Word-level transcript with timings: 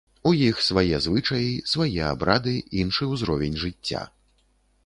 У 0.27 0.29
іх 0.43 0.61
свае 0.67 0.95
звычаі, 1.05 1.51
свае 1.73 2.01
абрады, 2.13 2.57
іншы 2.85 3.03
ўзровень 3.13 3.63
жыцця. 3.67 4.01